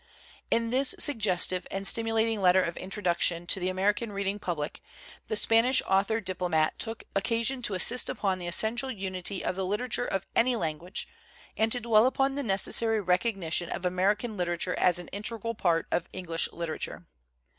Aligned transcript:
In 0.49 0.71
this 0.71 0.95
suggestive 0.97 1.67
and 1.69 1.87
stim 1.87 2.07
ulating 2.07 2.39
letter 2.39 2.59
of 2.63 2.75
introduction 2.75 3.45
to 3.45 3.59
the 3.59 3.69
American 3.69 4.11
reading 4.11 4.39
public, 4.39 4.81
the 5.27 5.35
Spanish 5.35 5.79
author 5.87 6.19
diplomat 6.19 6.79
took 6.79 7.03
occasion 7.15 7.61
to 7.61 7.75
insist 7.75 8.09
upon 8.09 8.39
the 8.39 8.47
essential 8.47 8.89
unity 8.89 9.45
of 9.45 9.55
the 9.55 9.63
literature 9.63 10.05
of 10.07 10.25
any 10.35 10.55
language 10.55 11.07
and 11.55 11.71
to 11.71 11.79
dwell 11.79 12.07
upon 12.07 12.33
the 12.33 12.41
necessary 12.41 12.99
recognition 12.99 13.69
of 13.69 13.85
American 13.85 14.35
literature 14.37 14.73
as 14.79 14.97
an 14.97 15.07
integral 15.09 15.53
part 15.53 15.85
of 15.91 16.09
English 16.13 16.51
literature. 16.51 17.05